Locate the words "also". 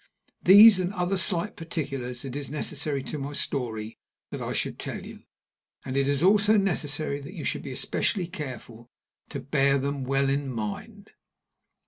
6.23-6.57